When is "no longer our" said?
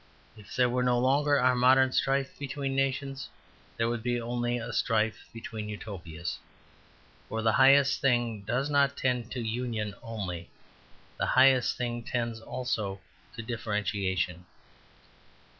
0.81-1.53